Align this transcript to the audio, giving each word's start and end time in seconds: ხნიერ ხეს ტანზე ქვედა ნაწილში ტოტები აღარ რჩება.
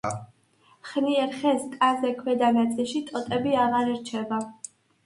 ხნიერ 0.91 1.35
ხეს 1.41 1.67
ტანზე 1.75 2.15
ქვედა 2.23 2.51
ნაწილში 2.59 3.07
ტოტები 3.13 3.57
აღარ 3.69 3.97
რჩება. 3.97 4.43